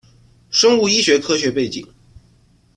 [0.49, 1.85] 生物医学科学背景